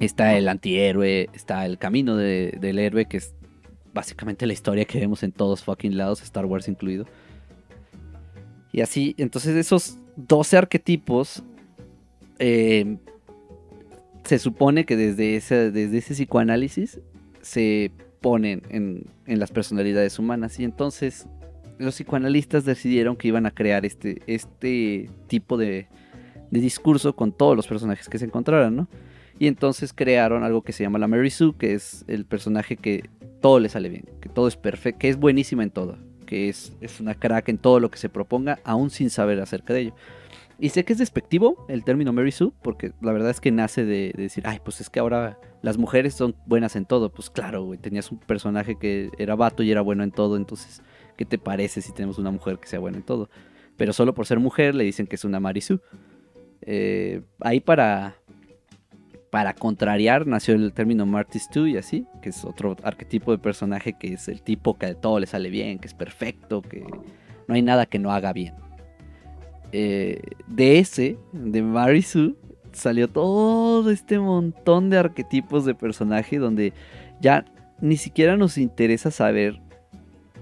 [0.00, 3.34] Está el antihéroe, está el camino del héroe que es
[3.92, 7.06] básicamente la historia que vemos en todos fucking lados, Star Wars incluido.
[8.72, 11.42] Y así, entonces esos 12 arquetipos
[12.38, 12.96] eh,
[14.32, 16.98] se supone que desde ese, desde ese psicoanálisis
[17.42, 17.92] se
[18.22, 20.58] ponen en, las personalidades humanas.
[20.58, 21.26] Y entonces
[21.78, 25.86] los psicoanalistas decidieron que iban a crear este, este tipo de,
[26.50, 28.88] de discurso con todos los personajes que se encontraran, ¿no?
[29.38, 33.10] Y entonces crearon algo que se llama la Mary Sue, que es el personaje que
[33.42, 36.72] todo le sale bien, que todo es perfecto, que es buenísima en todo, que es,
[36.80, 39.94] es una crack en todo lo que se proponga, aún sin saber acerca de ello.
[40.62, 43.84] Y sé que es despectivo el término Mary Sue, porque la verdad es que nace
[43.84, 47.10] de, decir, ay, pues es que ahora las mujeres son buenas en todo.
[47.10, 50.80] Pues claro, güey, tenías un personaje que era vato y era bueno en todo, entonces,
[51.16, 53.28] ¿qué te parece si tenemos una mujer que sea buena en todo?
[53.76, 55.80] Pero solo por ser mujer le dicen que es una Mary Sue.
[56.60, 58.14] Eh, ahí para,
[59.30, 63.94] para contrariar nació el término Marty Stu y así, que es otro arquetipo de personaje
[63.94, 66.86] que es el tipo que de todo le sale bien, que es perfecto, que
[67.48, 68.54] no hay nada que no haga bien.
[69.72, 72.36] Eh, de ese, de Marisu,
[72.72, 76.72] salió todo este montón de arquetipos de personaje donde
[77.20, 77.44] ya
[77.80, 79.60] ni siquiera nos interesa saber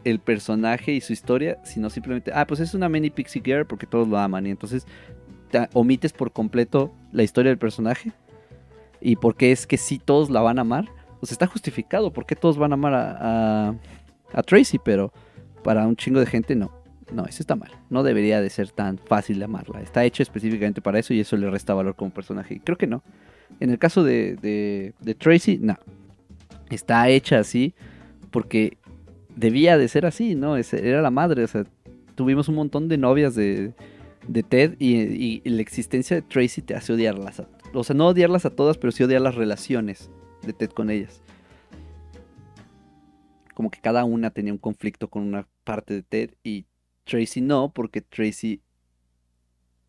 [0.04, 3.86] el personaje y su historia, sino simplemente, ah, pues es una mini pixie girl porque
[3.86, 4.86] todos lo aman y entonces
[5.50, 8.12] te omites por completo la historia del personaje
[9.00, 10.86] y porque es que si todos la van a amar,
[11.20, 15.12] pues está justificado, porque todos van a amar a Tracy, pero
[15.62, 16.79] para un chingo de gente no.
[17.12, 17.72] No, eso está mal.
[17.88, 19.80] No debería de ser tan fácil de amarla.
[19.80, 22.60] Está hecho específicamente para eso y eso le resta valor como personaje.
[22.62, 23.02] Creo que no.
[23.58, 24.36] En el caso de,
[25.00, 25.76] de, Tracy, no.
[26.70, 27.74] Está hecha así
[28.30, 28.78] porque
[29.34, 30.56] debía de ser así, ¿no?
[30.56, 31.42] Era la madre.
[31.42, 31.64] O sea,
[32.14, 33.72] tuvimos un montón de novias de,
[34.28, 37.42] de Ted y, la existencia de Tracy te hace odiarlas.
[37.72, 40.10] o sea, no odiarlas a todas, pero sí odiar las relaciones
[40.42, 41.22] de Ted con ellas.
[43.54, 46.66] Como que cada una tenía un conflicto con una parte de Ted y
[47.04, 48.60] Tracy no, porque Tracy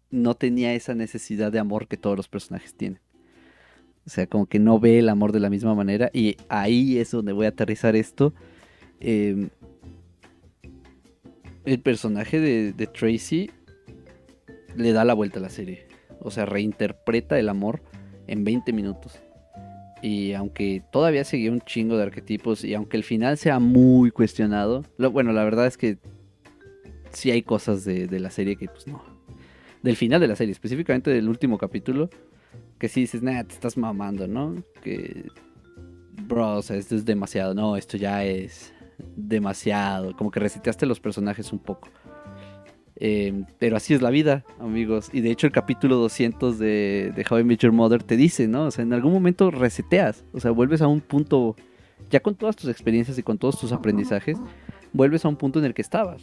[0.10, 3.00] no tenía esa necesidad de amor que todos los personajes tienen.
[4.06, 6.10] O sea, como que no ve el amor de la misma manera.
[6.14, 8.34] Y ahí es donde voy a aterrizar esto.
[9.00, 9.50] Em,
[11.66, 13.52] el personaje de, Tracy
[14.76, 15.88] le da la vuelta a la serie.
[16.20, 17.82] O sea, reinterpreta el amor
[18.28, 19.20] en 20 minutos.
[20.02, 24.84] Y aunque todavía seguía un chingo de arquetipos y aunque el final sea muy cuestionado,
[24.98, 26.00] bueno, la verdad es que
[27.12, 29.04] sí hay cosas de, la serie que pues no.
[29.82, 32.10] Del final de la serie, específicamente del último capítulo,
[32.78, 34.64] que sí dices, nah, te estás mamando, ¿no?
[34.82, 35.28] Que,
[36.28, 38.74] bro, o sea, esto es demasiado, no, esto ya es
[39.16, 41.90] demasiado, como que reseteaste los personajes un poco.
[42.96, 45.10] Em, pero así es la vida, amigos.
[45.12, 48.66] Y de hecho el capítulo 200 de, de How I Your Mother te dice, ¿no?
[48.66, 51.56] O sea, en algún momento reseteas, o sea, vuelves a un punto,
[52.12, 54.38] ya con todas tus experiencias y con todos tus aprendizajes,
[54.94, 56.22] vuelves a un punto en el que estabas.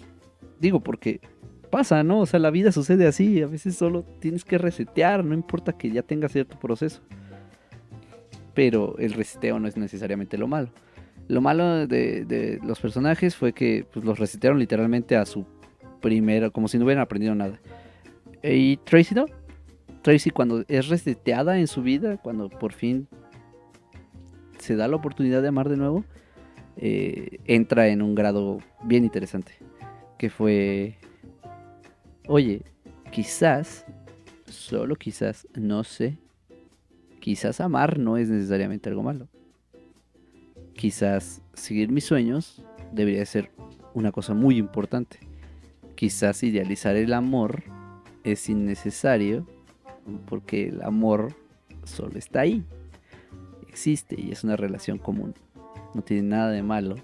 [0.61, 1.21] Digo, porque
[1.69, 2.21] pasa, ¿no?
[2.21, 3.43] O sea, la vida sucede así.
[3.43, 7.01] A veces solo tienes que resetear, no importa que ya tenga cierto proceso.
[8.55, 10.71] Pero el reseteo no es necesariamente lo malo.
[11.29, 15.47] Lo malo de, los personajes fue que pues, los resetearon literalmente a su
[16.01, 17.61] primera, como si no hubieran aprendido nada.
[18.43, 19.27] Y Tracy no.
[20.03, 23.09] Tracy cuando es reseteada en su vida, cuando por fin
[24.59, 26.05] se da la oportunidad de amar de nuevo,
[26.77, 29.53] eh, entra en un grado bien interesante
[30.19, 30.97] que fue,
[32.27, 32.63] oye,
[33.13, 33.87] quizás,
[34.47, 36.19] solo quizás, no sé,
[37.21, 39.29] quizás amar no es necesariamente algo malo.
[40.75, 43.51] Quizás seguir mis sueños debería ser
[43.95, 45.19] una cosa muy importante.
[45.95, 47.65] Quizás idealizar el amor
[48.25, 49.47] es innecesario
[50.27, 51.35] porque el amor
[51.85, 52.65] solo está ahí.
[53.69, 55.35] Existe y es una relación común.
[55.95, 56.97] No tiene nada de malo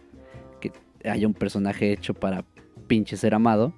[0.60, 0.72] que
[1.04, 2.44] haya un personaje hecho para
[2.86, 3.74] pinche ser amado.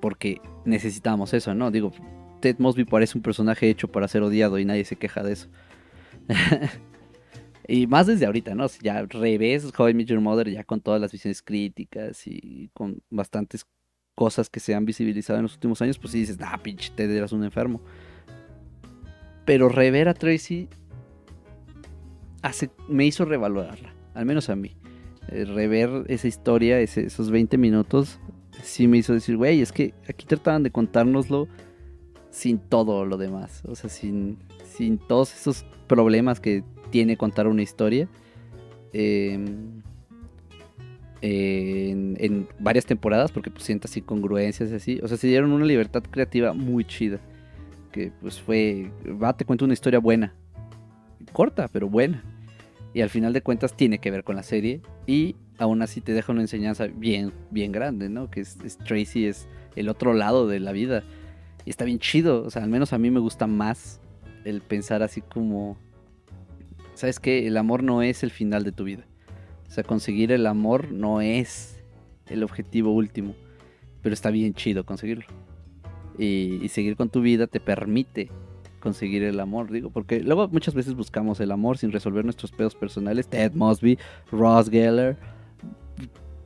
[0.00, 1.70] Porque necesitamos eso, ¿no?
[1.70, 1.92] Digo,
[2.40, 5.48] Ted Mosby parece un personaje hecho para ser odiado y nadie se queja de eso.
[7.68, 8.68] y más desde ahorita, ¿no?
[8.68, 12.70] Si ya revés How I Met Your Mother ya con todas las visiones críticas y
[12.74, 13.66] con bastantes
[14.14, 17.10] cosas que se han visibilizado en los últimos años, pues si dices, ah, pinche Ted
[17.10, 17.80] eras un enfermo.
[19.44, 20.68] Pero rever a Tracy
[22.42, 24.76] hace, me hizo revalorarla, al menos a mí.
[25.30, 28.18] Eh, rever esa historia, esos 20 minutos,
[28.62, 31.48] sí me hizo decir, güey, es que aquí trataban de contárnoslo
[32.30, 37.62] sin todo lo demás, o sea, sin, sin todos esos problemas que tiene contar una
[37.62, 38.08] historia.
[38.92, 39.82] Em,
[41.20, 45.00] en, varias temporadas, porque pues sientas incongruencias y así.
[45.02, 47.18] O sea, se dieron una libertad creativa muy chida.
[47.92, 50.32] Que pues fue, va, te cuento una historia buena.
[51.32, 52.22] Corta, pero buena
[52.94, 56.12] y al final de cuentas tiene que ver con la serie y aún así te
[56.12, 58.30] deja una enseñanza bien, bien grande, ¿no?
[58.30, 61.02] Que es, Tracy es el otro lado de la vida.
[61.64, 64.00] Y está bien chido, o sea, al menos a mí me gusta más
[64.44, 65.76] el pensar así como,
[66.94, 67.46] ¿sabes qué?
[67.46, 69.04] El amor no es el final de tu vida.
[69.66, 71.82] O sea, conseguir el amor no es
[72.26, 73.34] el objetivo último,
[74.02, 75.26] pero está bien chido conseguirlo.
[76.16, 78.30] Y, y seguir con tu vida te permite
[78.80, 82.74] conseguir el amor, digo, porque luego muchas veces buscamos el amor sin resolver nuestros pedos
[82.74, 83.28] personales.
[83.28, 83.98] Ted Mosby,
[84.30, 85.16] Ross Geller,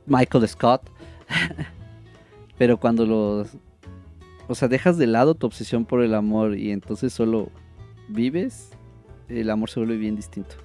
[0.05, 0.89] Michael Scott.
[2.57, 3.57] Pero cuando los...
[4.47, 7.49] O sea, dejas de lado tu obsesión por el amor y entonces solo
[8.09, 8.71] vives,
[9.29, 10.55] el amor se vuelve bien distinto.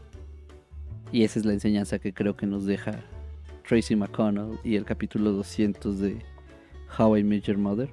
[1.12, 3.04] Y esa es la enseñanza que creo que nos deja
[3.66, 6.18] Tracy McConnell y el capítulo 200 de
[6.98, 7.88] How I Met Your Mother.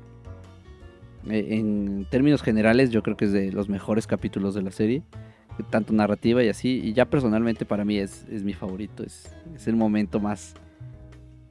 [1.30, 5.04] Eh, en términos generales, yo creo que es de los mejores capítulos de la serie,
[5.70, 6.82] tanto narrativa y así.
[6.84, 10.54] Y ya personalmente para mí es, mi favorito, es, es el momento más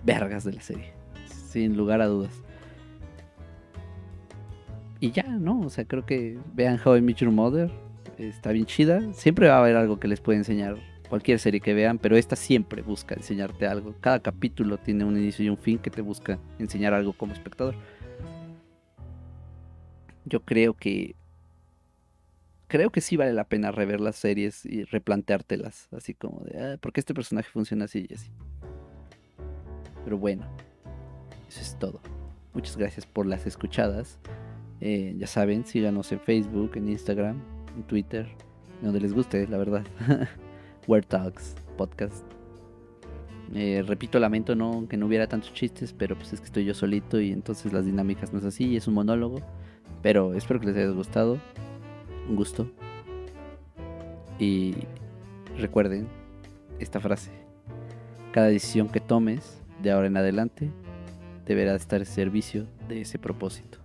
[0.04, 0.92] vergas de la serie,
[1.26, 2.32] sin lugar a dudas.
[5.00, 5.60] Y ya, ¿no?
[5.60, 7.70] O sea, creo que vean How I Met Your Mother,
[8.18, 9.12] está bien chida.
[9.12, 10.76] Siempre va a haber algo que les puede enseñar
[11.08, 13.94] cualquier serie que vean, pero esta siempre busca enseñarte algo.
[14.00, 17.74] Cada capítulo tiene un inicio y un fin que te busca enseñar algo como espectador
[20.24, 21.14] yo creo que
[22.66, 26.76] creo que sí vale la pena rever las series y replanteártelas, así como de, ah,
[26.80, 28.30] ¿por qué este personaje funciona así y así?
[30.04, 30.46] Pero bueno,
[31.48, 32.00] eso es todo.
[32.52, 34.18] Muchas gracias por las escuchadas.
[34.80, 37.40] Eh, ya saben, síganos en Facebook, en Instagram,
[37.76, 38.26] en Twitter,
[38.82, 39.84] donde les guste, la verdad.
[40.86, 42.24] Word Talks, podcast.
[43.54, 46.74] Eh, repito, lamento no que no hubiera tantos chistes, pero pues es que estoy yo
[46.74, 49.40] solito y entonces las dinámicas no es así, es un monólogo.
[50.02, 51.38] Pero espero que les haya gustado.
[52.28, 52.70] Un gusto.
[54.38, 54.74] Y
[55.58, 56.08] recuerden
[56.78, 57.30] esta frase.
[58.32, 60.70] Cada decisión que tomes de ahora en adelante
[61.46, 63.83] deberá estar en servicio de ese propósito.